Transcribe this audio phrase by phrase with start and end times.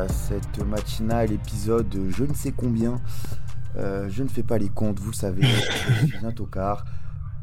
[0.00, 3.00] À cette matinale épisode je ne sais combien.
[3.76, 6.84] Euh, je ne fais pas les comptes, vous le savez, je suis un tocard.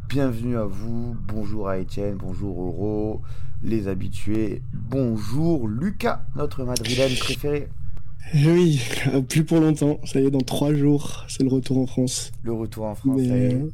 [0.09, 3.21] Bienvenue à vous, bonjour à Étienne, bonjour Euro,
[3.61, 7.69] les habitués, bonjour Lucas, notre madrilène préféré.
[8.33, 8.81] Oui,
[9.29, 9.99] plus pour longtemps.
[10.03, 12.31] Ça y est, dans trois jours, c'est le retour en France.
[12.43, 13.67] Le retour en France, Mais, ça y est.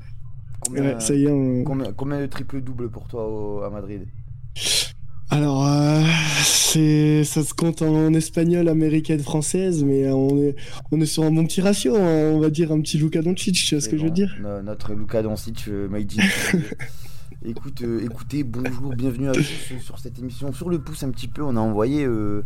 [0.60, 1.32] Combien, ouais, ça y est.
[1.32, 4.06] on- combien, combien de triple double pour toi au- à Madrid?
[6.74, 10.56] C'est, ça se compte en espagnol, américaine, française, mais on est,
[10.92, 11.96] on est sur un bon petit ratio.
[11.96, 12.32] hein.
[12.34, 14.36] On va dire un petit Luka Doncic, tu vois ce C'est que je veux dire?
[14.42, 16.60] No- Notre Luka Doncic, euh, made in.
[17.46, 20.54] Écoute, euh, écoutez, bonjour, bienvenue à tous sur cette émission.
[20.54, 22.42] Sur le pouce un petit peu, on a envoyé euh,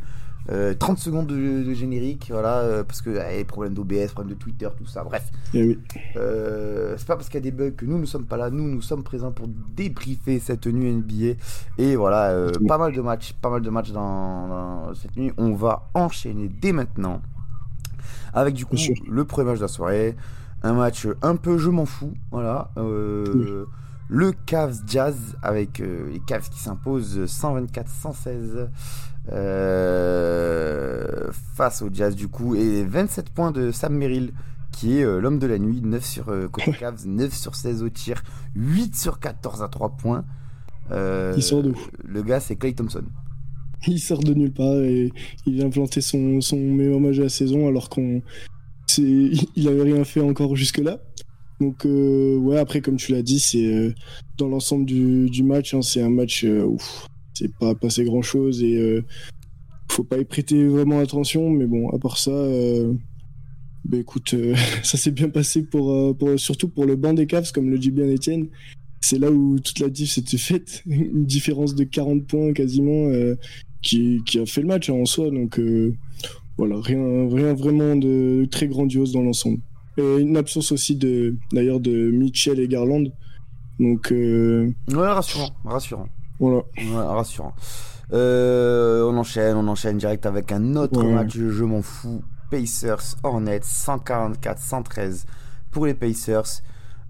[0.50, 4.40] euh, 30 secondes de, de générique, voilà, euh, parce que euh, problème d'OBS, problème de
[4.40, 5.30] Twitter, tout ça, bref.
[5.54, 5.80] Eh oui.
[6.16, 8.50] Euh, c'est pas parce qu'il y a des bugs que nous ne sommes pas là,
[8.50, 11.36] nous nous sommes présents pour débriefer cette nuit NBA.
[11.78, 15.32] Et voilà, euh, pas mal de matchs, pas mal de matchs dans, dans cette nuit.
[15.38, 17.22] On va enchaîner dès maintenant
[18.34, 18.76] avec du coup
[19.10, 20.16] le premier match de la soirée.
[20.64, 22.72] Un match un peu je m'en fous, voilà.
[22.78, 23.66] Euh,
[24.10, 28.68] Le Cavs Jazz avec euh, les Cavs qui s'imposent 124-116
[29.31, 34.31] euh, face au Jazz du coup et 27 points de Sam Merrill
[34.72, 36.72] qui est euh, l'homme de la nuit, 9 sur euh, côté.
[36.73, 38.22] Cavs, 9 sur 16 au tir,
[38.55, 40.25] 8 sur 14 à 3 points.
[40.92, 43.03] Euh, Il sort d'où Le gars c'est Clay Thompson.
[43.88, 45.11] Il sort de nulle part et
[45.45, 48.22] il vient planter son, son meilleur match de la saison alors qu'on.
[48.88, 49.02] c'est-
[49.55, 51.00] Il avait rien fait encore jusque-là.
[51.59, 53.95] Donc, euh, ouais, après, comme tu l'as dit, c'est
[54.37, 56.77] dans l'ensemble du, du match, hein, c'est un match où
[57.37, 59.03] c'est pas passé grand-chose et euh,
[59.92, 61.49] faut pas y prêter vraiment attention.
[61.49, 62.93] Mais bon, à part ça, euh,
[63.86, 67.27] bah, écoute, euh, ça s'est bien passé pour, euh, pour, surtout pour le banc des
[67.27, 68.48] Cavs, comme le dit bien Étienne.
[69.02, 70.83] C'est là où toute la diff s'était faite.
[70.87, 73.09] Une différence de 40 points quasiment.
[73.09, 73.36] euh,
[73.83, 75.30] qui, qui a fait le match hein, en soi.
[75.30, 75.61] Donc
[76.58, 79.59] voilà, rien, rien vraiment de très grandiose dans l'ensemble.
[79.98, 83.05] Et une absence aussi de d'ailleurs de Mitchell et Garland.
[83.80, 86.09] Donc Ouais, rassurant, rassurant.
[86.39, 86.58] Voilà.
[86.77, 87.53] Ouais, rassurant.
[88.14, 91.11] Euh, on enchaîne, on enchaîne direct avec un autre Ouais.
[91.14, 92.21] match, je m'en fous.
[92.49, 95.25] Pacers, Hornets, 144-113
[95.71, 96.61] pour les Pacers.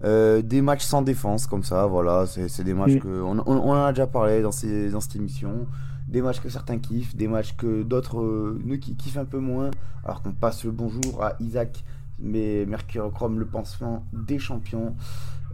[0.04, 3.00] Euh, des matchs sans défense comme ça, voilà, c'est des matchs Mm.
[3.00, 5.66] que on, on- on en a déjà parlé dans, ces, dans cette émission.
[6.06, 9.38] Des matchs que certains kiffent, des matchs que d'autres euh, ne ki- kiffent un peu
[9.40, 9.70] moins.
[10.04, 11.84] Alors qu'on passe le bonjour à Isaac,
[12.18, 14.94] mais Mercurochrome, le pansement des champions.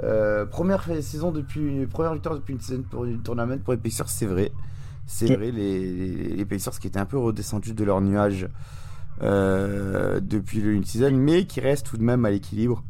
[0.02, 4.08] Euh, première saison depuis première victoire depuis une saison pour une tournament pour les Pacers,
[4.08, 4.50] c'est vrai.
[5.06, 8.48] C'est vrai, les, Pacers qui étaient un peu redescendus de leur nuage
[9.22, 12.82] euh, depuis le une season, mais qui restent tout de même à l'équilibre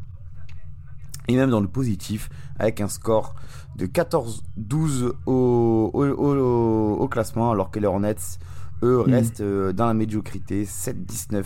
[1.28, 2.28] et même dans le positif
[2.58, 3.34] avec un score
[3.76, 8.14] de 14-12 au, au, au- au classement alors que les Hornets
[8.82, 9.12] eux Mhm.
[9.12, 11.44] restent euh, dans la médiocrité 7-19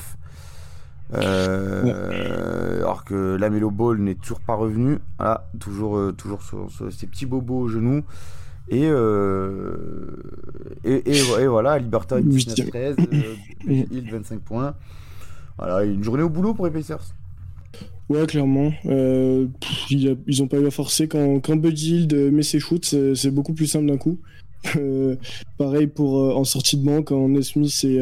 [1.14, 4.98] euh, alors que la Melo Ball n'est toujours pas revenu
[5.58, 8.02] toujours, euh, toujours sur, sur ses petits bobos au genou
[8.68, 10.16] et, euh,
[10.84, 11.78] et, et, et voilà
[12.24, 12.68] Huitième.
[12.68, 13.34] 19-13 euh,
[13.90, 14.74] Hill 25 points
[15.56, 17.02] voilà une journée au boulot pour les Pacers
[18.10, 18.72] Ouais, clairement.
[18.84, 21.08] Pff, il a- ils ont pas eu à forcer.
[21.08, 24.18] Quand, quand Buddy met ses shoots, c'est beaucoup plus simple d'un coup.
[25.58, 27.98] Pareil pour en sortie de banc, quand Nesmith et,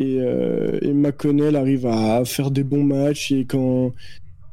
[0.00, 3.92] et, euh, et McConnell arrivent à faire des bons matchs et quand,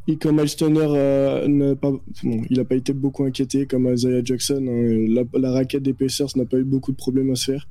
[0.07, 4.21] et quand Miles euh, n'a pas, bon, il n'a pas été beaucoup inquiété comme Isaiah
[4.23, 4.65] Jackson.
[4.67, 5.23] hein.
[5.33, 7.67] la, raquette des Pacers n'a pas eu beaucoup de problèmes à se faire.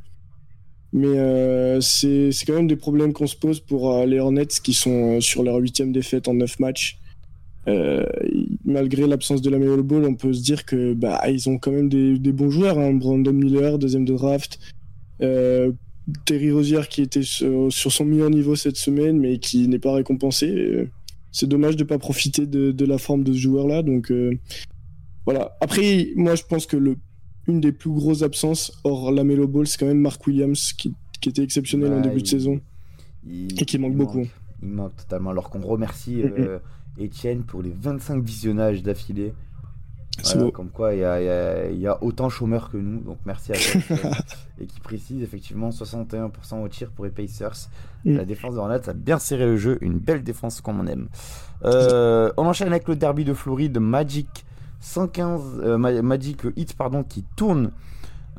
[0.93, 4.73] Mais euh, c'est quand même des problèmes qu'on se pose pour euh, les Hornets qui
[4.75, 6.99] sont sur leur huitième défaite en neuf matchs.
[8.65, 11.73] Malgré l'absence de la Melo Ball, on peut se dire que bah ils ont quand
[11.73, 12.79] même des, des bons joueurs.
[12.79, 12.93] Hein.
[12.93, 14.61] Brandon Miller, deuxième de draft.
[16.25, 19.93] Terry Rozier qui était sur, sur son meilleur niveau cette semaine, mais qui n'est pas
[19.93, 20.49] récompensé.
[20.51, 20.89] Euh,
[21.33, 23.83] C'est dommage de pas profiter de, de la forme de ce joueur-là.
[23.83, 24.39] Donc euh,
[25.25, 25.57] voilà.
[25.61, 26.97] Après, moi je pense que le
[27.49, 30.93] une des plus grosses absences hors la Melo Ball, c'est quand même Mark Williams qui,
[31.21, 32.61] qui était exceptionnel en début de saison
[33.25, 34.27] il- et qui manque il beaucoup.
[34.63, 35.31] Il manque totalement.
[35.31, 36.33] Alors qu'on remercie Mhm.
[36.39, 36.59] euh,
[37.01, 39.33] Etienne pour les 25 visionnages d'affilée.
[40.23, 43.57] Voilà, comme quoi il y a, y y autant chômeurs que nous, donc merci à
[43.57, 44.11] toi.
[44.61, 47.69] Et qui précise effectivement 61% au tir pour les Pacers.
[48.05, 48.17] Mm.
[48.17, 51.09] La défense de Hornets a bien serré le jeu, une belle défense comme on aime.
[51.65, 54.47] Euh, on enchaîne avec le derby de Floride, Magic
[54.81, 57.71] 115, euh, Ma- Magic Hit pardon, qui tourne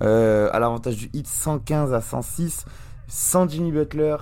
[0.01, 2.65] euh, à l'avantage du Hit 115 à 106.
[3.07, 4.17] Sans Jimmy Butler,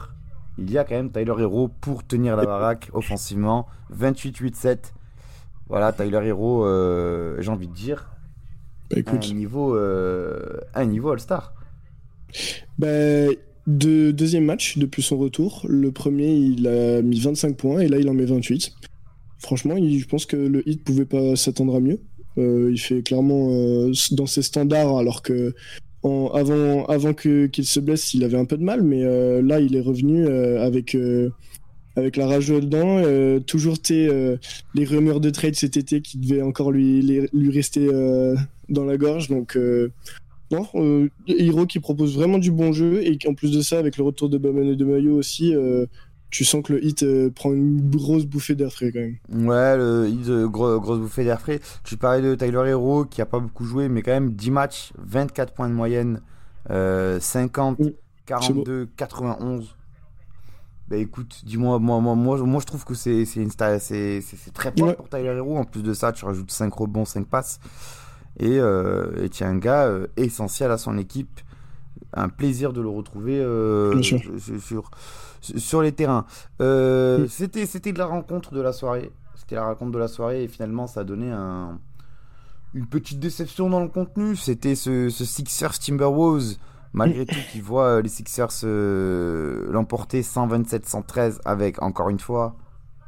[0.57, 3.67] il y a quand même Tyler Hero pour tenir la baraque offensivement.
[3.97, 4.77] 28-8-7.
[5.67, 8.09] Voilà, Tyler Hero, euh, j'ai envie de dire,
[8.91, 9.25] Bah, écoute.
[9.29, 11.53] un niveau, euh, un niveau All-Star.
[12.77, 12.87] Bah,
[13.67, 15.65] de, deuxième match depuis son retour.
[15.67, 18.73] Le premier, il a mis 25 points et là, il en met 28.
[19.39, 21.99] Franchement, il- je pense que le hit pouvait pas s'attendre à mieux.
[22.37, 25.53] Euh, il fait clairement euh, dans ses standards, alors que
[26.03, 29.41] en- avant, avant que- qu'il se blesse, il avait un peu de mal, mais euh,
[29.41, 30.95] là, il est revenu avec,
[31.95, 32.97] avec la rage dedans.
[32.99, 34.37] euh, toujours tes, euh,
[34.73, 38.35] les rumeurs de trade cet été qui devaient encore lui, les- lui rester euh,
[38.69, 39.29] dans la gorge.
[39.29, 39.57] Donc,
[40.51, 40.67] non,
[41.27, 44.29] Hero qui propose vraiment du bon jeu et qu'en plus de ça, avec le retour
[44.29, 45.53] de Bowman et de Mayo aussi,
[46.31, 49.47] tu sens que le hit prend une grosse bouffée d'air frais quand même.
[49.47, 51.59] Ouais, le, de gros, grosse bouffée d'air frais.
[51.83, 54.91] Tu parlais de Tyler Hero qui a pas beaucoup joué, mais quand même 10 matchs,
[54.97, 56.21] 24 points de moyenne,
[56.71, 57.95] euh, 50, Oui,
[58.25, 59.75] 42, 91.
[60.87, 64.87] Bah écoute, dis-moi, moi, moi, moi, moi je trouve que c'est c'est c'est très fort
[64.89, 64.93] Ouais.
[64.93, 65.57] pour Tyler Hero.
[65.57, 67.59] En plus de ça, tu rajoutes 5 rebonds, 5 passes.
[68.37, 71.41] Et euh, et tu es un gars euh, essentiel à son équipe.
[72.13, 74.01] Un plaisir de le retrouver euh,
[74.59, 74.91] sur,
[75.41, 76.25] sur les terrains.
[76.61, 77.27] Euh, Mm.
[77.29, 79.11] C'était c'était de la rencontre de la soirée.
[79.35, 81.79] C'était la rencontre de la soirée et finalement ça a donné un,
[82.73, 84.35] une petite déception dans le contenu.
[84.35, 86.55] C'était ce, ce Sixers Timberwolves,
[86.95, 92.55] malgré tout, qui voit euh, les Sixers euh, l'emporter 127-113 avec, encore une fois,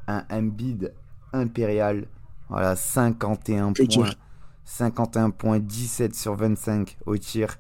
[0.07, 0.93] un Embiid
[1.33, 2.07] impérial.
[2.49, 3.85] Voilà, 51 Que points.
[3.87, 4.15] dire.
[4.65, 7.57] 51 points, 17 sur 25 au tir.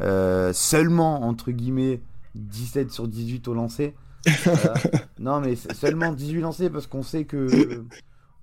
[0.00, 2.00] Euh, seulement, entre guillemets,
[2.34, 3.94] 17 sur 18 au lancer.
[5.18, 7.84] Non, mais seulement 18 lancés parce qu'on sait que.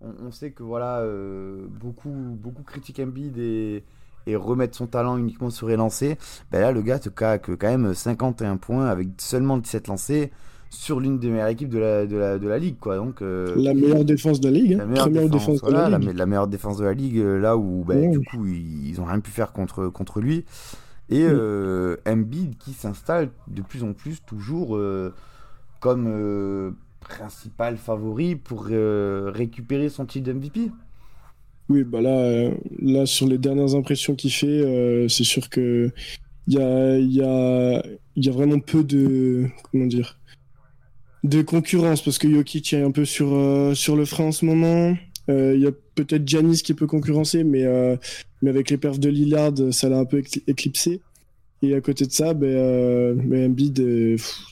[0.02, 1.06] On, on sait que voilà,
[1.70, 3.84] beaucoup, beaucoup critiquent Embiid et,
[4.28, 6.16] et remettent son talent uniquement sur les lancers.
[6.52, 10.32] Ben là, le gars te que quand même 51 points avec seulement 17 lancés
[10.70, 12.78] sur l'une des meilleures équipes de la, de la, de la ligue.
[12.80, 12.98] Quoi.
[12.98, 15.98] Donc, euh, La meilleure défense de la ligue, la meilleure défense, défense, voilà, de la
[15.98, 16.14] ligue.
[16.18, 18.08] la meilleure défense de la ligue, euh, là où bah, Ouais.
[18.10, 20.46] du coup ils, ils ont rien pu faire contre, contre lui.
[21.10, 21.32] Et Mm.
[21.32, 25.12] euh, Embiid qui s'installe de plus en plus toujours euh,
[25.80, 30.72] comme euh, principal favori pour euh, récupérer son titre d'MVP.
[31.70, 32.52] Oui, bah là, euh,
[32.82, 35.92] là, sur les dernières impressions qu'il fait, euh, c'est sûr que
[36.48, 37.84] il y a, y, a,
[38.16, 40.18] y a vraiment peu de comment dire
[41.24, 44.46] de concurrence parce que Jokic est un peu sur euh, sur le frein en ce
[44.46, 44.96] moment.
[45.28, 47.64] Il y a peut-être Giannis qui peut concurrencer, mais
[48.42, 51.02] mais avec les perfs de Lillard, ça l'a un peu écl- éclipsé.
[51.62, 53.78] Et à côté de ça, ben Embiid,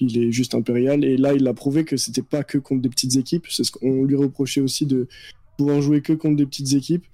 [0.02, 1.04] il est juste impérial.
[1.04, 3.48] Et là, il a prouvé que c'était pas que contre des petites équipes.
[3.50, 5.08] C'est ce qu'on lui reprochait aussi de
[5.58, 7.06] pouvoir jouer que contre des petites équipes.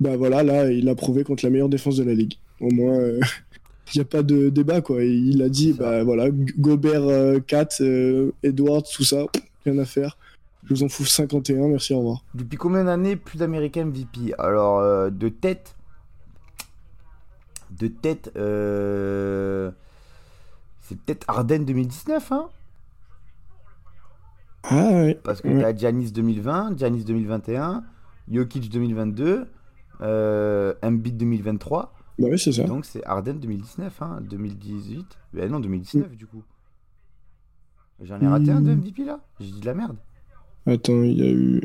[0.00, 2.34] Bah voilà, là, il a prouvé contre la meilleure défense de la ligue.
[2.60, 3.20] Au moins, euh,
[3.94, 5.02] il n'y a pas de débat, quoi.
[5.02, 9.26] Il a dit, bah voilà, Gobert euh, 4, euh, Edwards, tout ça,
[9.64, 10.16] rien à faire.
[10.64, 12.24] Je vous en fous 51, merci, au revoir.
[12.34, 15.74] Depuis combien d'années plus d'Américains MVP Alors euh, de tête,
[17.70, 19.70] de tête, euh,
[20.82, 22.48] c'est peut-être Arden 2019, hein?
[24.64, 25.14] Ah ouais.
[25.22, 25.60] Parce que Ouais.
[25.62, 27.84] t'as Giannis 2020, Giannis 2021,
[28.30, 29.46] Jokic 2022,
[30.00, 31.94] euh, Embiid 2023.
[32.18, 32.64] Bah oui, c'est ça.
[32.64, 35.06] Donc c'est Arden 2019, hein, 2018.
[35.32, 36.42] Ben non, 2019 du coup.
[38.02, 38.78] J'en ai raté un de Hmm.
[38.80, 39.96] MVP là J'ai dit de la merde.
[40.66, 41.60] Attends, il y a eu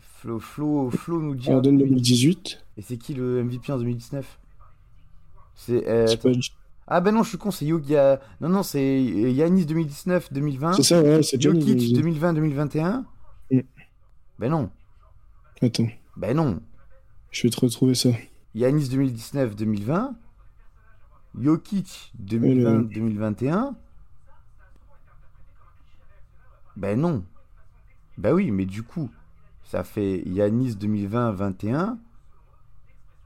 [0.00, 1.50] Flo, Flo, Flo nous dit.
[1.50, 2.64] Arden 2018.
[2.76, 4.38] Et c'est qui le MVP en 2019
[5.54, 5.88] C'est.
[5.88, 6.30] euh, pas-
[6.90, 7.94] Ah ben non, je suis con, c'est Yogi.
[7.96, 10.72] euh, Non, non, c'est euh, Yanis 2019-2020.
[10.76, 12.02] c'est ça, ouais, c'est Jokic 2018.
[12.02, 13.04] 2020-2021.
[13.50, 13.60] Mm.
[14.38, 14.70] Ben non.
[15.60, 16.60] Attends, Ben non.
[17.30, 18.08] je vais te retrouver ça.
[18.54, 20.14] Yanis 2019-2020.
[21.38, 23.74] Jokic 2020-2021.
[26.76, 27.24] Ben non.
[28.16, 29.10] Ben oui, mais du coup,
[29.64, 31.98] ça fait Yanis 2020-21.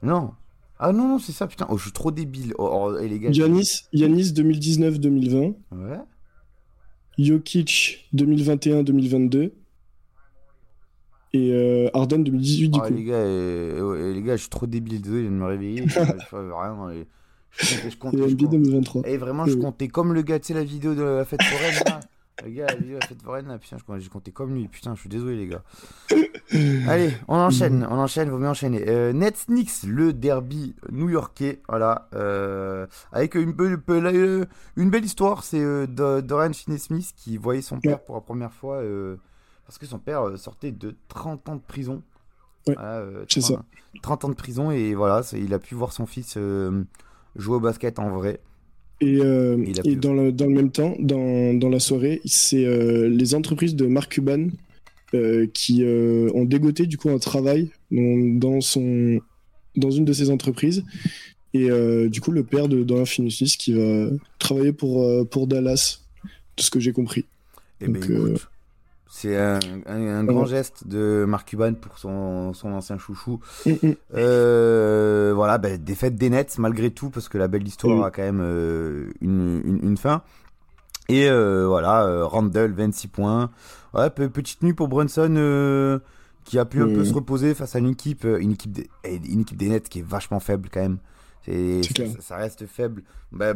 [0.03, 0.35] Non.
[0.85, 1.67] Ah non, non, c'est ça, putain.
[1.71, 2.55] Oh, je suis trop débile.
[2.59, 3.31] Oh, oh, et les gars.
[3.31, 5.55] Yanis, Yanis 2019-2020.
[5.71, 5.99] Ouais.
[7.19, 9.53] Jokic 2021-2022.
[11.35, 12.95] Et euh, Arden 2018 du Ah, coup.
[12.95, 15.47] les gars, euh, euh, les gars, je suis trop débile, désolé, je viens de me
[15.47, 15.87] réveiller.
[15.89, 19.03] je, vraiment, je, je comptais, Et je comptais- 2023.
[19.09, 21.75] Et vraiment, je comptais comme le gars, tu sais, la vidéo de la fête foraine,
[21.87, 22.01] là.
[22.45, 23.15] Le gars, lui, a fait
[23.59, 24.67] putain, j'ai compté comme lui.
[24.69, 25.63] Putain, je suis désolé, les gars.
[26.89, 28.85] Allez, on enchaîne, on enchaîne, vaut mieux enchaîner.
[28.89, 34.47] Euh, Nets Knicks, le derby new-yorkais, voilà, euh, avec une, belle- belle-
[34.77, 38.53] une belle histoire, c'est euh, Do- Dorian Finney-Smith qui voyait son père pour la première
[38.53, 39.17] fois, euh,
[39.67, 42.03] parce que son père euh, sortait de 30 ans de prison.
[42.67, 43.65] Ouais, Voilà, euh, c'est 30, ça.
[44.03, 46.85] 30 ans de prison, et voilà, il a pu voir son fils euh,
[47.37, 48.41] jouer au basket en vrai.
[49.03, 53.09] Et, euh, et dans, le, dans le même temps, dans, dans la soirée, c'est euh,
[53.09, 54.47] les entreprises de Mark Cuban
[55.15, 59.19] euh, qui ont dégoté du coup un travail dans, dans son,
[59.75, 60.85] dans une de ces entreprises.
[61.53, 61.69] Et
[62.09, 66.01] du coup, le père de Dorian Finney-Smith qui va travailler pour, pour Dallas,
[66.57, 67.27] de ce que j'ai compris.
[67.83, 68.49] Eh ben, Donc, écoute,
[69.15, 73.41] c'est un, un- un grand geste de Mark Cuban pour son, son ancien chouchou.
[74.15, 78.23] Euh, voilà, ben, défaite des Nets malgré tout, parce que la belle histoire a quand
[78.23, 80.23] même euh, une, une, une fin.
[81.09, 83.51] Et euh, voilà, Randall, 26 points.
[83.93, 86.01] Ouais, petite nuit pour Brunson,
[86.45, 89.41] qui a pu un peu se reposer face à une équipe, une équipe, des, une
[89.41, 90.99] équipe des Nets qui est vachement faible quand même.
[92.15, 93.03] Ça, ça reste faible.
[93.33, 93.53] Bah,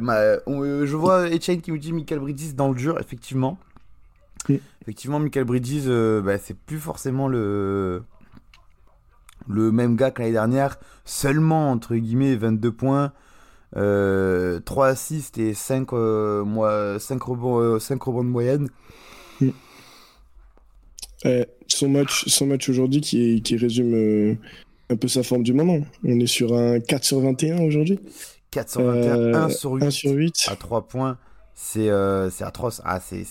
[0.47, 3.59] on- euh, je vois Etienne qui nous dit Michael Bridges dans le dur, effectivement.
[4.49, 4.61] Oui.
[4.83, 8.03] Effectivement, Michael Bridges, euh, bah, c'est plus forcément le
[9.49, 13.13] le même gars que l'année dernière, seulement entre guillemets 22 points,
[13.77, 18.69] euh, 3 assists et 5, moi, 5, rebonds, euh, 5 rebonds de moyenne.
[21.25, 24.35] Euh, son match, son match aujourd'hui qui, qui résume euh,
[24.91, 25.79] un peu sa forme du moment.
[26.05, 27.99] On est sur un 4 sur 21 aujourd'hui.
[28.51, 30.47] 4 sur 21, Euh, 1 sur 8, 1 sur 8.
[30.49, 31.19] à 3 points.
[31.55, 32.83] C'est euh, c'est atroce.
[32.85, 33.25] Ah, c'est-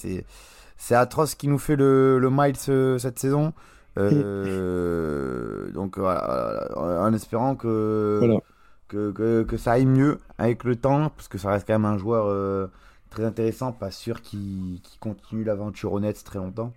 [0.77, 3.53] c'est atroce qui nous fait le, le Miles euh, cette saison.
[3.97, 6.67] Euh, donc voilà,
[7.01, 8.39] en espérant que, Voilà.
[8.87, 11.85] que, que, que ça aille mieux avec le temps, parce que ça reste quand même
[11.85, 12.67] un joueur euh,
[13.09, 16.73] très intéressant, pas sûr qu'il continue l'aventure honnête très longtemps.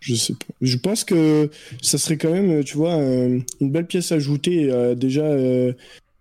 [0.00, 0.46] Je sais pas.
[0.60, 1.50] Je pense que
[1.82, 5.72] ça serait quand même, tu vois, un- une belle pièce à ajouter euh, déjà euh,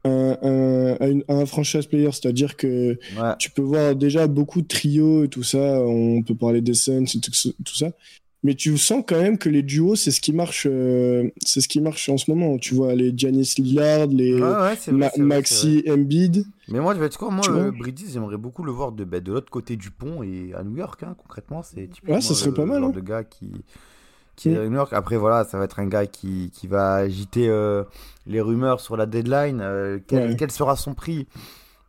[0.07, 2.09] un, un, franchise player.
[2.11, 3.35] C'est-à-dire que Ouais.
[3.39, 5.81] tu peux voir déjà beaucoup de trios et tout ça.
[5.81, 7.87] On peut parler des Suns et tout, ça.
[8.43, 11.67] Mais tu sens quand même que les duos, c'est ce qui marche, euh, c'est ce
[11.67, 12.57] qui marche en ce moment.
[12.59, 15.23] Tu vois, les Giannis Lillard, les Ouais, ouais, c'est vrai, Ma- c'est vrai, c'est vrai.
[15.25, 16.45] Maxi Embiid.
[16.69, 19.19] Mais moi, je vais être quoi Moi, euh, Bridges, j'aimerais beaucoup le voir de, bah,
[19.21, 21.63] de l'autre côté du pont et à New York, hein, concrètement.
[21.63, 22.89] C'est Ouais, ça serait le pas mal, hein.
[22.91, 23.49] de gars qui,
[24.37, 24.93] qui est York.
[24.93, 27.83] Après, voilà, ça va être un gars qui, qui va agiter euh,
[28.25, 29.59] les rumeurs sur la deadline.
[29.61, 30.35] Euh, quel, Ouais.
[30.37, 31.27] quel sera son prix?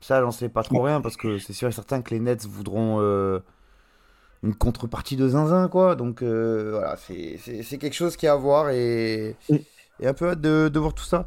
[0.01, 2.47] Ça, j'en sais pas trop rien parce que c'est sûr et certain que les Nets
[2.47, 3.39] voudront euh,
[4.43, 5.95] une contrepartie de zinzin, quoi.
[5.95, 7.39] Donc, voilà, c'est-
[7.79, 9.37] quelque chose qui est à voir et,
[10.01, 11.27] et un peu hâte de, de voir tout ça.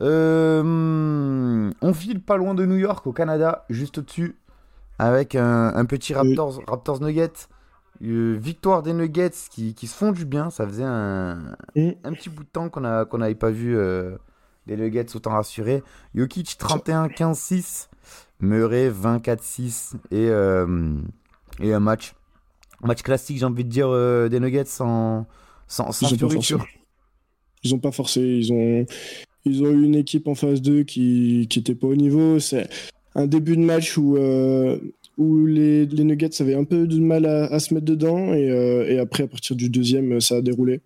[0.00, 4.36] On file pas loin de New York, au Canada, juste au-dessus,
[4.98, 7.48] avec un, un petit Raptors, Raptors Nuggets.
[8.02, 10.50] Euh, victoire des Nuggets qui, qui se font du bien.
[10.50, 14.16] Ça faisait un, un petit bout de temps qu'on a- qu'on n'avait pas vu euh,
[14.66, 15.82] des Nuggets autant rassurés.
[16.14, 17.88] Jokic 31-15-6,
[18.40, 20.94] Murray 24-6 et, euh,
[21.60, 22.14] et un match.
[22.82, 25.26] Match classique, j'ai envie de dire, euh, des Nuggets sans,
[25.66, 26.54] sans, sans Ils ont pas forcé.
[27.64, 28.20] Ils ont pas forcé.
[28.20, 28.86] Ils ont,
[29.46, 32.38] ils ont eu une équipe en phase 2 qui, qui était pas au niveau.
[32.38, 32.68] C'est
[33.14, 34.78] un début de match où, euh,
[35.18, 38.32] où les, les Nuggets avaient un peu de mal à, à se mettre dedans.
[38.34, 40.80] Et, euh, et après, à partir du deuxième, ça a déroulé.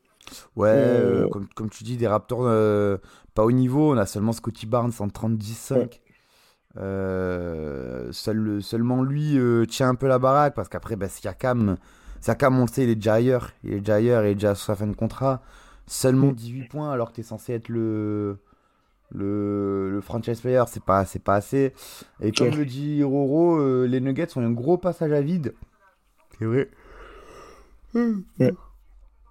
[0.57, 2.97] Ouais, Euh, euh, comme, comme tu dis, des Raptors euh,
[3.35, 3.93] pas au niveau.
[3.93, 5.75] On a seulement Scotty Barnes en 30-10-5.
[5.77, 5.89] Ouais.
[6.77, 11.77] Euh, seul, seulement lui euh, tient un peu la baraque parce qu'après, bah, Siakam,
[12.21, 13.51] Siakam, on le sait, il est déjà ailleurs.
[13.65, 15.43] Il est déjà ailleurs, il est déjà sur sa fin de contrat.
[15.87, 16.35] Seulement Mm.
[16.35, 18.39] 18 points alors que tu es censé être le,
[19.11, 20.63] le, le franchise player.
[20.69, 21.73] C'est pas, c'est pas assez.
[22.21, 25.55] Et comme le dit Roro, euh, les Nuggets ont eu un gros passage à vide.
[26.39, 26.71] C'est vrai.
[27.95, 28.55] Ouais.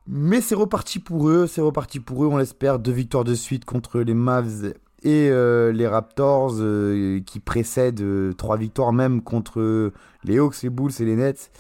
[0.08, 2.80] Mais c'est reparti pour eux, c'est reparti pour eux, on l'espère.
[2.80, 8.34] Deux victoires de suite contre les Mavs et euh, les Raptors, euh, qui précèdent euh,
[8.34, 9.94] trois victoires même contre
[10.24, 11.52] les Hawks, les Bulls et les Nets.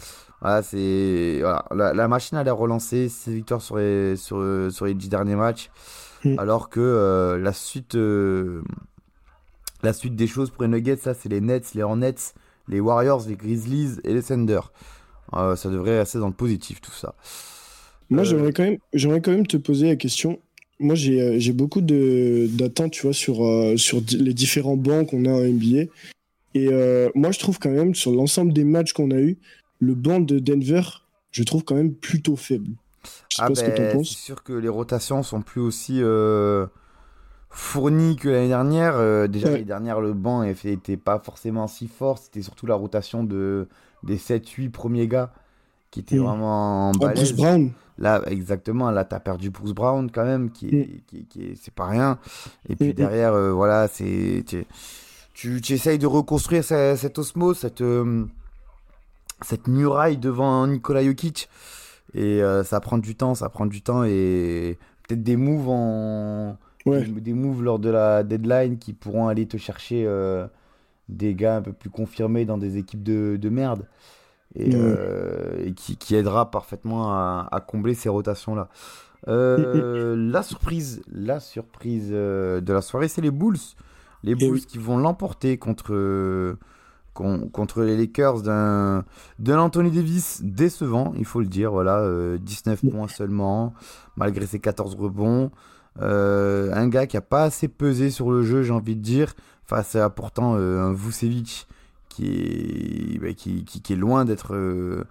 [0.41, 4.85] Voilà, c'est voilà, la, la machine a l'air relancée, six victoires sur les, sur, sur
[4.85, 5.69] les dix derniers matchs.
[6.23, 6.39] Mm.
[6.39, 8.61] Alors que euh, la suite euh,
[9.83, 12.15] la suite des choses pour les Nuggets, ça c'est les Nets, les Hornets,
[12.67, 14.59] les Warriors, les Grizzlies et les Thunder.
[15.33, 17.15] Euh, ça devrait rester dans le positif tout ça.
[18.09, 20.39] Moi, j'aimerais quand, même, j'aimerais quand même te poser la question.
[20.79, 23.45] Moi, j'ai, j'ai beaucoup de, d'attentes, tu vois, sur,
[23.77, 25.91] sur les différents bancs qu'on a en NBA.
[26.55, 26.69] Et
[27.13, 29.37] moi, je trouve quand même, sur l'ensemble des matchs qu'on a eu,
[29.77, 30.81] le banc de Denver,
[31.29, 32.71] je trouve quand même plutôt faible.
[33.29, 35.99] Je sais Ah pas ce que ben, c'est sûr que les rotations sont plus aussi
[36.01, 36.67] euh,
[37.49, 38.95] fournies que l'année dernière.
[38.97, 39.53] Euh, déjà, Ouais.
[39.53, 42.17] l'année dernière, le banc n'était pas forcément si fort.
[42.17, 43.67] C'était surtout la rotation de,
[44.03, 45.31] des 7-8 premiers gars
[45.91, 46.23] qui était Mm.
[46.23, 47.33] vraiment Bruce balèze.
[47.35, 47.71] Brown.
[47.97, 51.73] Là, exactement, là, t'as perdu Bruce Brown quand même, qui, est- qui, qui est- c'est
[51.73, 52.17] pas rien.
[52.69, 52.93] Et puis Mm, mm.
[52.93, 54.43] derrière, euh, voilà, c'est.
[55.33, 57.83] Tu, essayes de reconstruire ce- cette osmose, cette,
[59.41, 61.49] cette muraille devant Nikola Jokic.
[62.13, 64.03] Et euh, ça prend du temps, ça prend du temps.
[64.03, 66.57] Et peut-être des moves en.
[66.85, 67.03] Ouais.
[67.03, 70.47] Des, moves lors de la deadline qui pourront aller te chercher euh,
[71.09, 73.85] des gars un peu plus confirmés dans des équipes de, de merde.
[74.55, 74.75] Et, Ouais.
[74.75, 78.69] euh, et qui, qui aidera parfaitement à, à combler ces rotations-là.
[79.27, 83.57] La surprise, la surprise de la soirée, c'est les Bulls.
[84.23, 84.65] Les Bulls oui.
[84.65, 85.93] qui vont l'emporter contre,
[87.19, 89.03] con- contre les Lakers d'un
[89.39, 91.71] d'un Anthony Davis décevant, il faut le dire.
[91.71, 92.89] Voilà, euh, 19 Oui.
[92.91, 93.73] points seulement,
[94.15, 95.51] malgré ses 14 rebonds.
[96.01, 99.33] Euh, un gars qui a pas assez pesé sur le jeu, j'ai envie de dire,
[99.65, 101.67] face à pourtant euh, un Vucevic
[102.07, 105.03] qui est, bah, qui, qui- qui est loin d'être euh,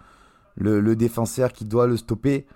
[0.56, 2.46] le, le défenseur qui doit le stopper.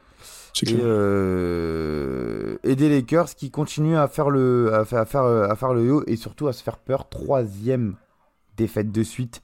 [0.66, 5.56] Et, euh, et des Lakers qui continuent à faire le, à faire, à faire, à
[5.56, 7.09] faire le haut et surtout à se faire peur.
[7.09, 7.94] Troisième
[8.62, 9.42] défaite de suite.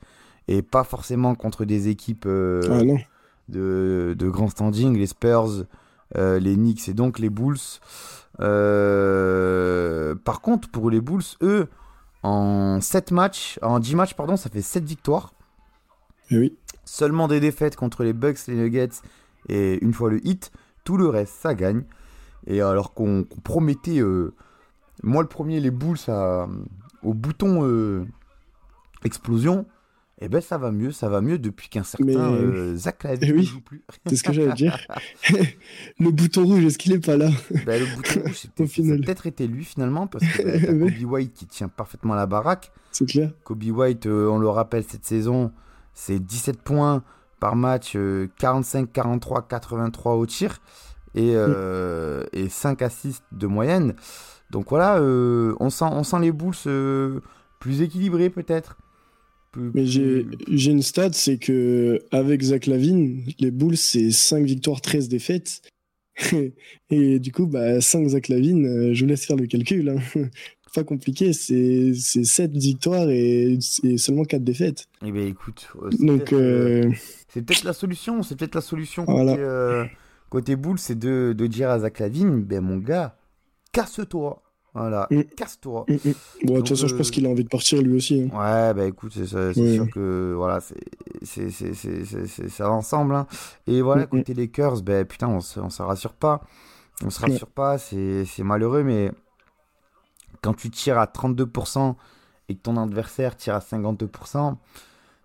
[0.50, 3.02] Et pas forcément contre des équipes euh, Ah
[3.48, 5.64] de, de grand standing, les Spurs,
[6.16, 7.58] euh, les Knicks et donc les Bulls.
[8.40, 11.68] Euh, par contre, pour les Bulls, eux,
[12.22, 15.32] en 7 matchs, en 10 matchs, pardon, ça fait 7 victoires.
[16.30, 16.56] Eh oui.
[16.84, 18.88] Seulement des défaites contre les Bucks, les Nuggets
[19.48, 20.50] et une fois le hit.
[20.84, 21.82] Tout le reste, ça gagne.
[22.46, 24.00] Et alors qu'on promettait,
[25.02, 26.46] moi le premier, les Bulls à-
[27.02, 27.62] au bouton
[29.04, 29.66] explosion,
[30.20, 33.32] et ben ça va mieux, ça va mieux depuis qu'un certain Mais- euh, Zach Eh
[33.32, 33.38] oui.
[33.38, 33.82] ne joue plus.
[34.06, 34.76] C'est ce que j'allais dire.
[36.00, 37.30] le bouton rouge, est-ce qu'il est pas là?
[37.66, 40.90] Ben, le bouton rouge, c'était- peut-être été lui finalement, parce que ben.
[41.00, 42.72] Kobe White qui tient parfaitement la baraque.
[42.90, 43.30] C'est clair.
[43.44, 45.52] Kobe White, euh, on le rappelle, cette saison,
[45.94, 47.02] c'est 17 points
[47.38, 50.58] par match, euh, 45, 43, 83 au tir
[51.14, 53.94] et, euh, et 5 assists de moyenne.
[54.50, 56.32] Donc voilà, euh, on, sent, on sent les
[56.66, 57.20] euh,
[57.60, 58.76] plus équilibrés peut-être.
[59.52, 64.80] Plus- Mais j'ai une stat, c'est que avec Zach Lavine, les Bulls, c'est 5 victoires,
[64.80, 65.62] 13 défaites.
[66.90, 69.88] Et du coup, bah, 5 Zach Lavine, euh, je vous laisse faire le calcul.
[69.88, 69.98] hein.
[70.74, 74.84] Pas compliqué, c'est c'est 7 victoires et, et seulement 4 défaites.
[75.02, 76.92] Eh ben écoute, euh, c'est Donc, peut-être, euh, euh,
[77.32, 79.32] c'est peut-être la solution, c'est peut-être la solution Voilà.
[79.32, 79.84] côté, euh,
[80.28, 83.16] côté Bulls, c'est de, de dire à Zach Lavine, ben mon gars,
[83.72, 84.42] casse-toi.
[84.78, 85.22] Voilà, Mm.
[85.36, 85.84] casse-toi.
[85.88, 85.98] mm, mm.
[86.44, 88.22] bon, de toute façon, je pense euh, qu'il a envie de partir lui aussi.
[88.32, 88.36] hein.
[88.36, 90.60] Ouais, bah écoute, c'est sûr que voilà,
[91.22, 93.14] c'est ça va ensemble.
[93.14, 93.26] hein.
[93.66, 94.08] Et voilà, Mhm.
[94.08, 96.42] côté Lakers, ben putain, on se, on se rassure pas.
[97.04, 99.10] On se rassure pas, c'est malheureux, mais
[100.42, 101.96] quand tu tires à 32%
[102.48, 104.56] et que ton adversaire tire à 52%,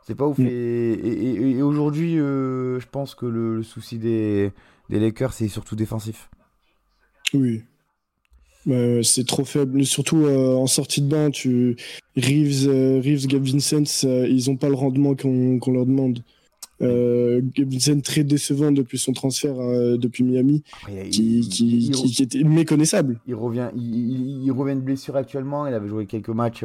[0.05, 0.37] c'est pas ouf.
[0.37, 0.45] Mm.
[0.47, 0.49] Et,
[0.93, 4.51] et- et- et aujourd'hui, euh, je pense que le, le souci des,
[4.89, 6.29] des Lakers, c'est surtout défensif.
[7.33, 7.63] Oui.
[9.03, 9.85] C'est trop faible.
[9.85, 11.75] Surtout euh, en sortie de bain, tu...
[12.15, 16.19] Reeves, euh, Reeves Gabe Vincent, euh, ils ont pas le rendement qu'on qu'on leur demande.
[16.81, 19.55] Euh, Gabe Vincent très décevant depuis son transfert
[19.97, 23.19] depuis Miami, il- qui, il- qui, il- qui- qui était méconnaissable.
[23.27, 25.65] Il revient, il, revient de blessure actuellement.
[25.67, 26.63] Il avait joué quelques matchs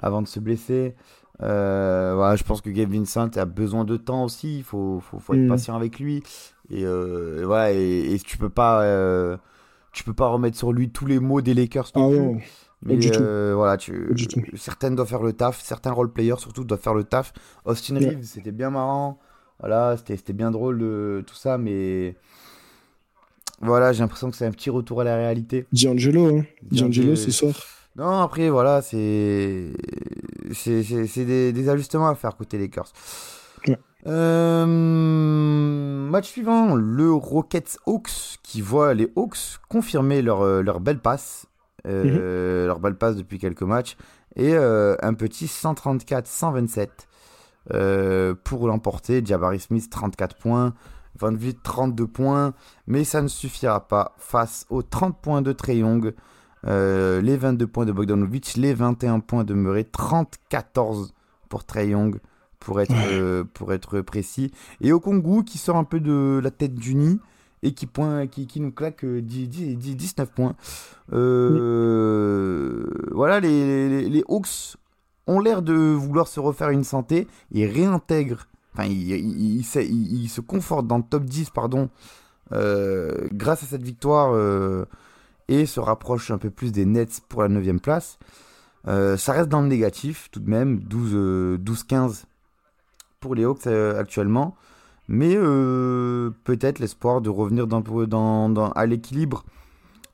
[0.00, 0.94] avant de se blesser.
[1.40, 4.58] Voilà, je pense que Gabe Vincent a besoin de temps aussi.
[4.58, 5.48] Il faut, faut, faut être Mm.
[5.48, 6.22] patient avec lui.
[6.70, 6.84] Et,
[7.44, 8.82] voilà, et, et tu peux pas,
[9.94, 11.90] tu peux pas remettre sur lui tous les mots des Lakers.
[11.94, 12.42] Ah plus.
[12.82, 13.22] Mais du tout.
[13.22, 14.42] euh, voilà, tu, Pas du tout.
[14.56, 17.32] certaines doivent faire le taf, certains role players surtout doivent faire le taf.
[17.64, 18.08] Austin Ouais.
[18.10, 19.18] Reeves, c'était bien marrant.
[19.60, 20.80] Voilà, c'était bien drôle
[21.26, 22.16] tout ça, mais
[23.62, 25.66] voilà, j'ai l'impression que c'est un petit retour à la réalité.
[25.72, 26.44] D'Angelo, hein.
[26.70, 27.54] D'Angelo ce soir.
[27.96, 29.70] Non, après, voilà, c'est.
[30.52, 32.92] C'est c'est- c'est des, des ajustements à faire côté Lakers.
[34.06, 34.66] Euh,
[36.10, 41.46] match suivant, le Rockets Hawks qui voit les Hawks confirmer leur, euh, leur belle passe.
[41.86, 43.96] euh, Leur belle passe depuis quelques matchs.
[44.36, 46.88] Et euh, un petit 134-127
[47.72, 49.22] euh, pour l'emporter.
[49.24, 50.74] Jabari Smith, 34 points.
[51.18, 52.52] Van Vliet, 32 points.
[52.86, 56.12] Mais ça ne suffira pas face aux 30 points de Trey Young.
[56.66, 61.10] Les 22 points de Bogdanovic, les 21 points de Murray, 30-14
[61.50, 62.18] pour Trey Young,
[62.64, 64.50] pour être, euh, pour être précis.
[64.80, 67.20] Et Okongu qui sort un peu de la tête du nid
[67.62, 70.54] et qui, point, qui, qui nous claque euh, 10, 10, 10, 19 points.
[71.12, 74.76] Euh, Voilà, les, les, les Hawks
[75.26, 77.26] ont l'air de vouloir se refaire une santé.
[77.52, 81.50] Ils réintègrent, enfin, ils, ils, ils se- ils- ils se confortent dans le top 10,
[81.50, 81.88] pardon,
[82.52, 84.34] euh, grâce à cette victoire.
[85.48, 88.18] et se rapproche un peu plus des Nets pour la 9 place.
[88.86, 92.24] Ça reste dans le négatif tout de même, 12, euh, 12-15
[93.24, 94.54] pour les Hawks euh, actuellement.
[95.08, 99.44] Mais euh, peut-être l'espoir de revenir dans, dans, dans- à l'équilibre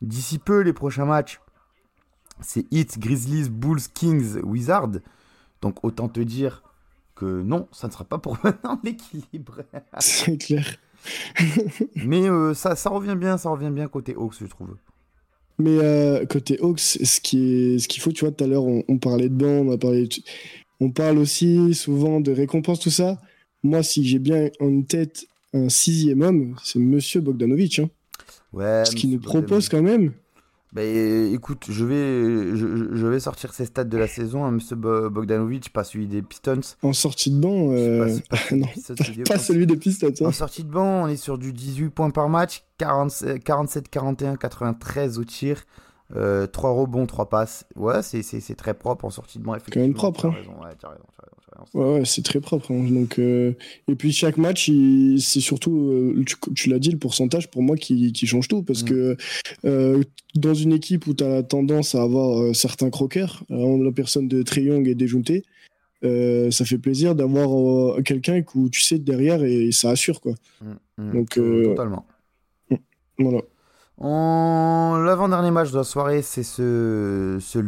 [0.00, 1.40] d'ici peu les prochains matchs.
[2.40, 5.00] C'est Heat, Grizzlies, Bulls, Kings, Wizards.
[5.60, 6.62] Donc autant te dire
[7.16, 9.62] que non, ça ne sera pas pour maintenant l'équilibre.
[9.98, 10.66] C'est clair.
[11.96, 14.76] Mais euh, ça, ça revient bien, ça revient bien côté Hawks, je trouve.
[15.58, 18.64] Mais euh, côté Hawks, ce qui est, ce qu'il faut, tu vois, tout à l'heure,
[18.64, 20.22] on, on parlait de banc, on a parlé, de-
[20.80, 23.18] on parle aussi souvent de récompenses, tout ça.
[23.62, 27.90] Moi, si j'ai bien en tête un sixième homme, c'est Monsieur Bogdanovic, hein.
[28.52, 28.84] Ouais.
[28.84, 30.12] ce qu'il nous propose quand même.
[30.72, 34.44] Bah, euh, écoute, je vais, je, je vais sortir ses stats de la saison.
[34.44, 36.60] Hein, Monsieur Bo- Bogdanovic, pas celui des Pistons.
[36.82, 38.94] En sortie de banc, euh, pas- pas non, Pistons,
[39.26, 40.12] pas, celui des Pistons.
[40.20, 40.26] hein.
[40.26, 44.36] En sortie de banc, on est sur du 18 points par match, 40 47, 41,
[44.36, 45.64] 93 au tir,
[46.52, 47.64] 3 rebonds, 3 passes.
[47.76, 48.22] Ouais, c'est-
[48.56, 49.86] très propre en sortie de banc, effectivement.
[49.86, 50.32] même propre, hein.
[50.36, 51.04] raison, ouais, raison.
[51.74, 52.72] Ouais, ouais, c'est très propre.
[52.72, 52.84] hein.
[52.90, 53.52] Donc, euh,
[53.88, 54.70] Et puis chaque match,
[55.18, 58.62] c'est surtout, euh, tu, tu l'as dit, le pourcentage pour moi qui, qui change tout.
[58.62, 58.86] Parce Mm.
[58.86, 59.16] que
[59.66, 60.02] euh,
[60.34, 64.26] dans une équipe où tu as tendance à avoir euh, certains croqueurs, euh, la personne
[64.28, 65.44] de Trey Young et déjounté,
[66.02, 67.50] euh, ça fait plaisir d'avoir
[67.98, 70.20] euh, quelqu'un où tu sais derrière et ça assure.
[70.22, 70.32] quoi.
[70.62, 72.06] Mm, mm, Donc, euh, Totalement.
[73.18, 73.40] Voilà.
[74.00, 74.96] En...
[75.04, 77.58] L'avant-dernier match de la soirée, c'est ce, ce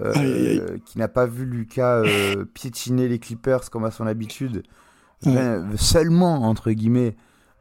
[0.00, 4.62] euh, qui n'a pas vu Lucas euh, piétiner les Clippers comme à son habitude.
[5.76, 7.14] Seulement, entre guillemets,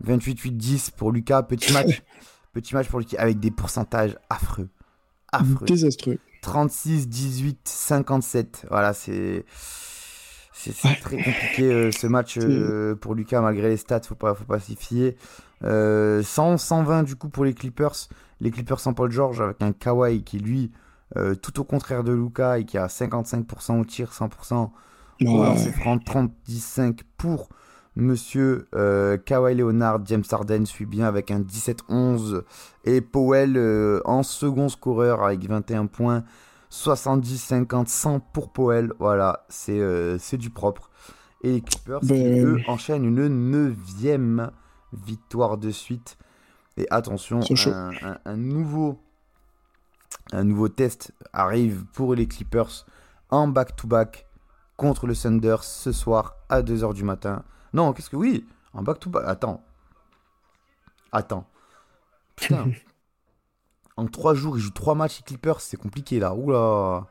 [0.06, 1.44] 28-8-10 pour Lucas.
[1.44, 2.04] Petit match,
[2.54, 4.70] petit match pour Lucas avec des pourcentages affreux.
[5.32, 5.66] Affreux.
[5.66, 6.18] Désastreux.
[6.42, 8.66] 36, 18, 57.
[8.70, 9.46] Voilà, c'est.
[10.54, 12.38] C'est très compliqué euh, ce match
[13.00, 15.16] pour Lucas, malgré les stats, faut pas, faut pas s'y fier.
[15.64, 17.96] Euh, 100, 120 du coup pour les Clippers.
[18.40, 20.72] Les Clippers sans Paul George avec un Kawhi qui lui,
[21.18, 24.70] euh, tout au contraire de Lucas et qui a 55% au tir, 100% au
[25.24, 25.46] Ouais.
[25.46, 27.50] lancer franc, 30-15 pour
[27.96, 30.00] Monsieur euh, Kawhi Leonard.
[30.06, 32.42] James Harden suit bien avec un 17-11
[32.86, 36.24] et Powell euh, en second scoreur avec 21 points.
[36.70, 38.94] 70, 50, 100 pour Powell.
[38.98, 40.90] Voilà, c'est euh, c'est du propre.
[41.44, 44.52] Et les Clippers, qui, Ben, eux, enchaînent une neuvième
[44.94, 46.18] victoire de suite.
[46.78, 47.42] Et attention,
[47.74, 49.00] un, un- un nouveau,
[50.32, 52.86] un nouveau test arrive pour les Clippers
[53.30, 54.26] en back-to-back
[54.78, 57.44] contre le Thunder ce soir à 2h du matin.
[57.74, 59.24] Non, qu'est-ce que oui En back-to-back.
[59.28, 59.64] Attends.
[61.12, 61.46] Attends.
[62.36, 62.72] Putain.
[63.98, 66.34] en 3 jours, ils jouent 3 matchs les Clippers, c'est compliqué là.
[66.34, 67.08] Oula.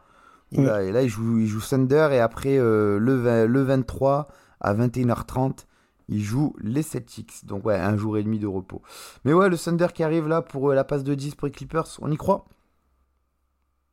[0.57, 0.83] Oula.
[0.83, 4.29] Et là, ils jouent, ils jouent Thunder et après euh, le, 20 le 23
[4.61, 5.65] à 21h30,
[6.11, 7.47] ils jouent les Celtics.
[7.47, 8.83] Donc ouais, un jour et demi de repos.
[9.25, 11.53] Mais ouais, le Thunder qui arrive là pour euh, la passe de 10 pour les
[11.53, 12.45] Clippers, on y croit?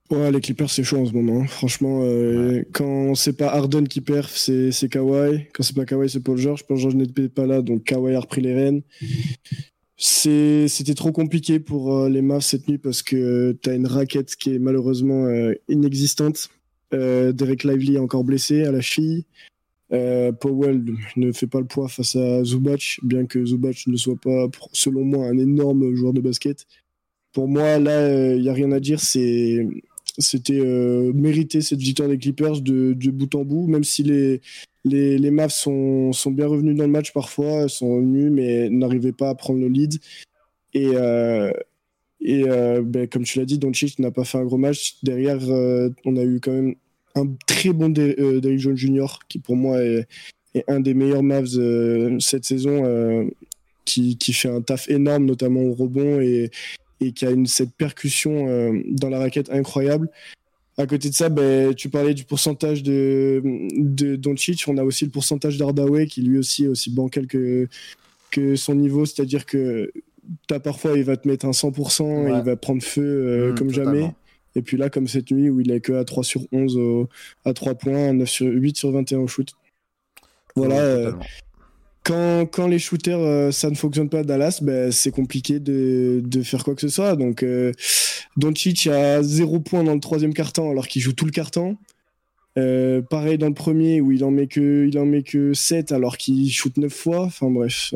[0.10, 1.42] Ouais, les Clippers, c'est chaud en ce moment.
[1.42, 1.48] hein.
[1.48, 5.48] Franchement, euh, quand c'est pas Harden qui perf, c'est c'est Kawhi.
[5.54, 6.66] Quand c'est pas Kawhi, c'est Paul George.
[6.66, 8.84] Paul George n'était pas là, donc Kawhi a repris les rênes.
[9.98, 14.36] C'est- C'était trop compliqué pour euh, les Mavs cette nuit parce que t'as une raquette
[14.36, 16.50] qui est malheureusement euh, inexistante.
[16.94, 19.26] Euh, Derek Lively est encore blessé à la cheville.
[19.94, 20.84] Euh, Powell
[21.16, 25.06] ne fait pas le poids face à Zubac, bien que Zubac ne soit pas, selon
[25.06, 26.66] moi, un énorme joueur de basket.
[27.32, 29.00] Pour moi, là, il n'y a rien à dire.
[29.00, 34.42] C'était euh, mérité cette victoire des Clippers de, de bout en bout, même si les,
[34.84, 39.12] les, les Mavs sont, sont bien revenus dans le match parfois, sont venus, mais n'arrivaient
[39.12, 40.00] pas à prendre le lead.
[40.74, 41.52] Et, euh,
[42.20, 44.98] et euh, ben, comme tu l'as dit, Doncic n'a pas fait un gros match.
[45.04, 46.76] Derrière, euh, on a eu quand même
[47.18, 50.08] un très bon Der- euh, Derrick Jones Jr., qui pour moi est,
[50.56, 53.26] est un des meilleurs Mavs euh, cette saison, euh,
[53.86, 56.50] qui, qui fait un taf énorme, notamment au rebond, et,
[57.02, 60.10] et qui a une, cette percussion dans la raquette incroyable.
[60.80, 63.42] À côté de ça, ben, tu parlais du pourcentage de,
[63.78, 64.64] de Doncic.
[64.68, 67.68] On a aussi le pourcentage d'Hardaway qui lui aussi est aussi bancal que,
[68.30, 69.06] que son niveau.
[69.06, 69.92] C'est-à-dire que
[70.52, 73.56] as parfois, il va te mettre un 100% et il va prendre feu euh, Mmh,
[73.56, 73.94] comme totalement.
[73.94, 74.14] jamais.
[74.58, 77.08] Et puis là, comme cette nuit où il est que à 3 sur 11 au-
[77.46, 79.52] à 3 points, 9 sur, 8 sur 21 au shoot.
[80.56, 80.80] Voilà.
[80.80, 81.12] Euh,
[82.04, 86.22] quand, quand les shooters, euh, ça ne fonctionne pas à Dallas, ben, c'est compliqué de,
[86.26, 87.16] de faire quoi que ce soit.
[87.16, 87.72] Donc, euh,
[88.38, 91.78] Doncic a 0 points dans le troisième quart-temps alors qu'il joue tout le.
[92.58, 95.92] Euh, pareil dans le premier où il en met que, il en met que 7
[95.92, 97.26] alors qu'il shoot 9 fois.
[97.26, 97.94] Enfin bref.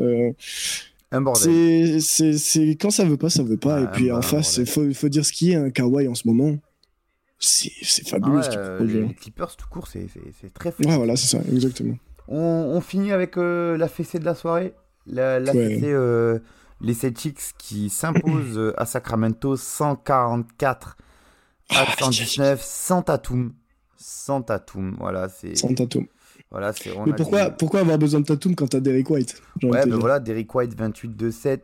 [1.12, 2.00] Un bordel.
[2.02, 3.80] c'est, quand ça veut pas, ça veut pas.
[3.82, 4.64] Et puis bah, en face, bordel.
[4.66, 6.56] il faut, faut dire ce qui est un Kawhi en ce moment.
[7.38, 9.06] C'est, Ah fabuleux ouais, ce qu'il euh, les, hein.
[9.08, 10.06] les Clippers tout court, c'est
[10.54, 10.86] très fort.
[10.86, 11.96] Ouais, voilà, c'est ça, exactement.
[12.28, 14.74] On, on finit avec euh, la fessée de la soirée.
[15.06, 15.68] La, la Ouais.
[15.74, 16.38] fessée, euh,
[16.80, 20.96] les Celtics qui s'imposent à Sacramento 144
[21.70, 23.52] à Ah, 119 sans Tatum.
[23.96, 26.06] Sans Tatum, voilà, Sans tatou.
[26.52, 29.96] Voilà, c'est Mais pourquoi, pourquoi avoir besoin de Tatum quand t'as Derek White Ouais, ben
[29.96, 31.58] voilà, Derrick White 28-2-7,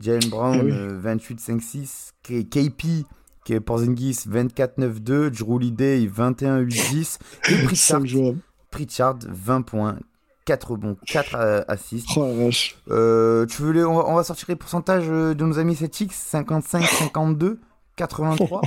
[0.00, 0.70] Jalen Brown Ah oui.
[0.72, 3.04] euh, 28-5-6, K- KP
[3.44, 7.18] qui est Porzingis 24-9-2, Drew Holiday 21-8-10
[7.50, 8.34] et Pritchard, 5 joueurs.
[8.70, 9.98] Pritchard 20 points,
[10.44, 12.08] 4 rebonds, 4 euh, assists.
[12.16, 12.76] Oh la vache.
[12.90, 13.82] Euh, tu veux les...
[13.84, 16.12] on, va, on va sortir les pourcentages euh, de nos amis Celtics?
[16.12, 17.58] 55, 52,
[17.96, 18.60] 83.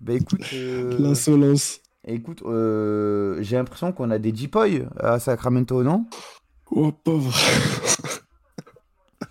[0.00, 1.80] bah écoute, euh, L'insolence.
[2.06, 6.06] Écoute euh, j'ai l'impression qu'on a des J-Poy à Sacramento, non?
[6.70, 7.34] Oh pauvre.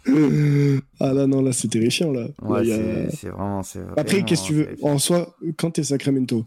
[0.99, 2.27] ah là non, là c'est terrifiant là.
[2.41, 2.75] Ouais, Là,
[3.06, 3.63] a- c'est vraiment.
[3.63, 4.75] c'est Après, qu'est-ce que tu veux.
[4.82, 6.45] En soi, quand t'es Sacramento,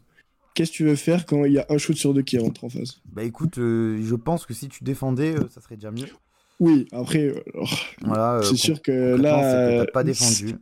[0.55, 2.65] qu'est-ce que tu veux faire quand il y a un shoot sur deux qui rentre
[2.65, 3.01] en face?
[3.13, 6.07] Bah écoute, euh, je pense que si tu défendais, euh, ça serait déjà mieux.
[6.59, 7.33] Oui, après,
[8.03, 10.57] Voilà, euh, c'est sûr que là, euh, pas défendu.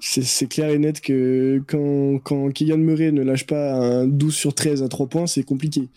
[0.00, 4.54] C'est clair et net que quand, quand Keegan Murray ne lâche pas un 12 sur
[4.54, 5.88] 13 à 3 points, c'est compliqué.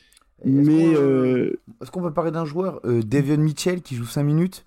[0.43, 3.81] Et Est-ce Mais qu'on, euh, euh, est-ce qu'on peut parler d'un joueur, euh, Devion Mitchell,
[3.81, 4.65] qui joue 5 minutes?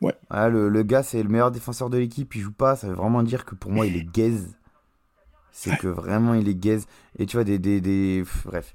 [0.00, 0.14] Ouais.
[0.30, 2.94] Ah, le, le gars, c'est le meilleur défenseur de l'équipe, il joue pas, ça veut
[2.94, 4.54] vraiment dire que pour moi, il est gaze.
[5.52, 5.76] C'est Ouais.
[5.76, 6.86] que vraiment, il est gaze.
[7.18, 7.58] Et tu vois, des.
[7.58, 8.20] des, des...
[8.24, 8.74] pff, bref.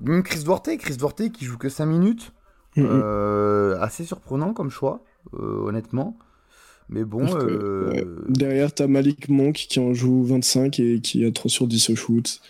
[0.00, 2.32] Même Chris Duarte, Chris Duarte qui joue que 5 minutes.
[2.76, 2.86] mm, mm.
[2.86, 5.02] Euh, assez surprenant comme choix,
[5.34, 6.16] euh, honnêtement.
[6.90, 7.26] Mais bon.
[7.26, 8.06] Que, euh, ouais.
[8.28, 11.96] derrière, t'as Malik Monk qui en joue 25 et qui a 3 sur 10 au
[11.96, 12.40] shoot.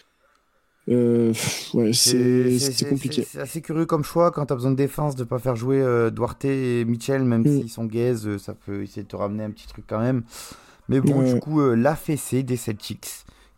[0.89, 1.35] Euh,
[1.75, 3.23] ouais, c'est compliqué.
[3.29, 6.09] C'est assez curieux comme choix quand t'as besoin de défense de pas faire jouer euh,
[6.11, 7.59] Duarte et Mitchell, même Mm.
[7.61, 10.23] s'ils sont gaze, euh, ça peut essayer de te ramener un petit truc quand même.
[10.89, 11.35] Mais bon, Ouais.
[11.35, 13.07] du coup, euh, la fessée des Celtics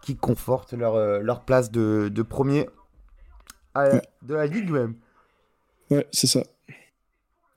[0.03, 2.67] qui conforte leur, euh, leur place de, de premier
[3.75, 4.03] à- Ouais.
[4.23, 4.95] de la ligue même.
[5.91, 6.43] Ouais, c'est ça.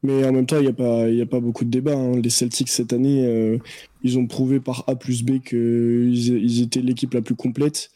[0.04, 1.96] Mais en même temps, il n'y a, pas- y a pas beaucoup de débat.
[1.96, 2.20] hein.
[2.22, 3.58] Les Celtics, cette année, euh,
[4.04, 6.14] ils ont prouvé par A plus B qu'ils
[6.44, 7.90] ils étaient l'équipe la plus complète.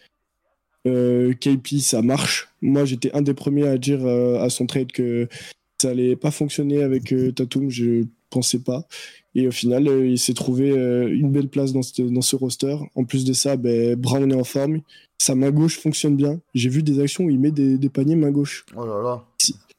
[0.88, 2.48] Euh, KP, ça marche.
[2.62, 5.28] Moi, j'étais un des premiers à dire euh, à son trade que
[5.82, 7.70] ça allait pas fonctionner avec Tatum.
[7.70, 8.88] Je pensais pas.
[9.36, 12.76] Et au final, il s'est trouvé une belle place dans ce, dans ce roster.
[12.96, 14.80] En plus de ça, ben, Brown est en forme.
[15.20, 16.40] Sa main gauche fonctionne bien.
[16.56, 18.66] J'ai vu des actions où il met des, des paniers main gauche.
[18.76, 19.26] Oh là là.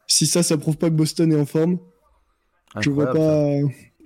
[0.06, 1.78] Si ça, ça prouve pas que Boston est en forme,
[2.80, 3.48] je vois pas,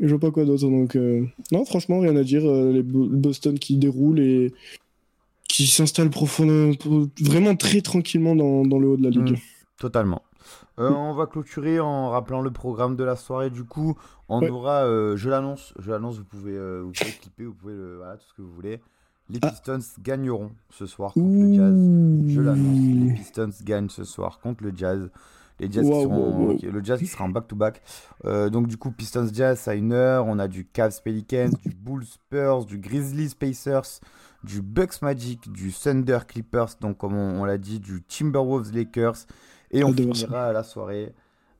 [0.00, 0.62] je vois pas quoi d'autre.
[0.68, 2.42] Donc, euh, non, franchement, rien à dire.
[2.44, 4.52] Euh, les Bo- Boston qui déroulent et
[5.48, 6.72] qui s'installent profondément,
[7.20, 9.32] vraiment très tranquillement dans, dans le haut de la ligue.
[9.32, 9.40] Mm.
[9.78, 10.22] Totalement.
[10.78, 13.50] Euh, on va clôturer en rappelant le programme de la soirée.
[13.50, 13.96] Du coup,
[14.30, 14.48] on Ouais.
[14.48, 16.16] aura, euh, je l'annonce, je l'annonce.
[16.18, 18.80] Vous pouvez, euh, vous pouvez clipper, vous pouvez, voilà, tout ce que vous voulez.
[19.28, 19.50] Les Ah.
[19.50, 22.34] Pistons gagneront ce soir contre le Jazz.
[22.34, 23.06] Je l'annonce.
[23.08, 25.10] Les Pistons gagnent ce soir contre le Jazz.
[25.60, 26.56] Les Jazz qui Wow, seront, wow, wow.
[26.56, 27.82] qui- le Jazz qui sera en back-to-back.
[28.24, 30.26] Euh, donc du coup, Pistons Jazz à une heure.
[30.26, 34.00] On a du Cavs Pelicans, du Bulls Spurs, du Grizzlies Pacers,
[34.44, 36.74] du Bucks Magic, du Thunder Clippers.
[36.80, 39.26] Donc comme on, on l'a dit, du Timberwolves Lakers.
[39.70, 41.14] Et on finira la soirée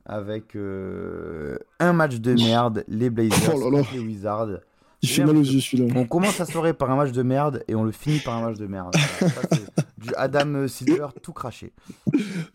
[0.05, 3.77] avec euh, un match de merde, les Blazers Oh là là.
[3.83, 4.59] contre les Wizards.
[5.01, 5.93] Il fait mal aux yeux celui-là.
[5.97, 8.49] On commence la soirée par un match de merde et on le finit par un
[8.49, 8.95] match de merde.
[9.19, 9.27] Ça,
[10.03, 11.73] du Adam Silver tout craché.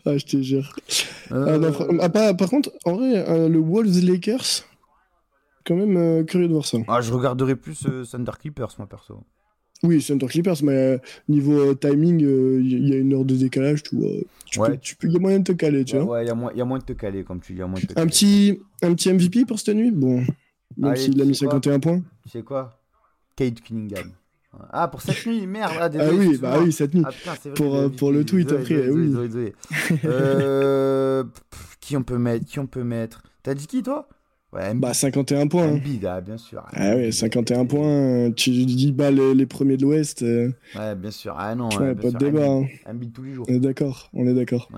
[0.04, 0.74] Ah, je te jure.
[1.32, 4.64] Euh, Ah, ah, pas- par contre, en vrai, euh, le Wolves Lakers,
[5.66, 6.78] quand même euh, curieux de voir ça.
[6.88, 9.24] ah, je regarderai plus euh, Thunder Clippers, moi perso.
[9.82, 14.08] Oui, Thunder Clippers, mais niveau timing, il y a une heure de décalage, tu vois.
[14.44, 14.70] Tu Ouais.
[14.70, 16.14] peux, tu peux, y a moyen de te caler, tu Ouais, vois.
[16.14, 17.58] ouais, il y, y a moins de te caler, comme tu dis.
[17.60, 18.08] y a moins de te Un caler.
[18.10, 19.90] petit, un petit MVP pour cette nuit?
[19.92, 20.24] Bon,
[20.76, 21.54] même s'il a mis sais quoi?
[21.54, 22.02] 51 points.
[22.24, 22.80] Tu sais quoi?
[23.36, 24.12] Kate Cunningham.
[24.70, 25.72] Ah, pour cette nuit, merde.
[25.76, 26.50] Ah, Ah désolé, oui, excuse-moi.
[26.50, 27.02] bah oui, cette nuit.
[27.06, 29.14] Ah, putain, c'est vrai, Pour, le euh, pour le tweet après, oui.
[30.04, 31.24] Euh,
[31.80, 33.22] qui on peut mettre Qui on peut mettre?
[33.42, 34.08] T'as dit qui, toi?
[34.52, 34.72] Ouais.
[34.74, 35.64] Bah 51 points.
[35.64, 35.72] hein.
[35.74, 36.64] Embiid, ah, bien sûr.
[36.72, 40.94] Ah ouais, 51 points, euh, tu dis bah les, les premiers de l'Ouest, euh, Ouais,
[40.94, 41.34] bien sûr.
[41.38, 42.48] Ah non, ouais, pas de débat.
[42.48, 42.90] Embiid, hein.
[42.90, 43.44] Embiid tous les jours.
[43.48, 44.68] On est d'accord, on est d'accord.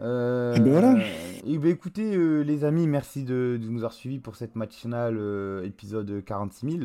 [0.00, 0.96] Euh, Eh ben voilà.
[1.46, 5.20] eh ben écoutez, euh, les amis, merci de, de nous avoir suivis pour cette matinale
[5.64, 6.82] épisode 46 000.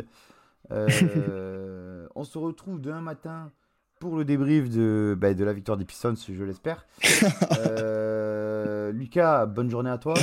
[0.71, 3.51] Euh, on se retrouve demain matin
[3.99, 6.86] pour le débrief de, bah, de la victoire des Pistons, je l'espère.
[7.60, 10.13] Euh, Lucas, bonne journée à toi.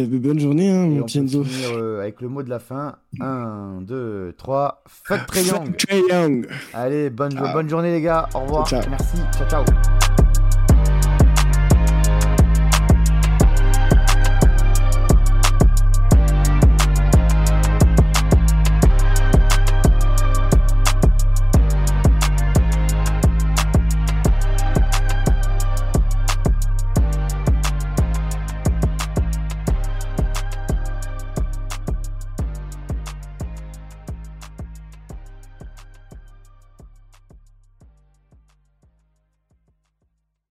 [0.00, 1.42] Eh ben, bonne journée, hein, mon on petit peut Enzo.
[1.44, 2.96] finir euh, avec le mot de la fin.
[3.20, 4.84] 1, 2, 3.
[4.86, 5.66] Fuck Trae Young.
[5.66, 6.46] Fuck Trae Young.
[6.72, 7.52] Allez, bonne, Ah.
[7.52, 8.28] bonne journée les gars.
[8.34, 8.66] Au revoir.
[8.68, 8.80] Ciao.
[8.88, 9.16] Merci.
[9.36, 9.64] Ciao, ciao.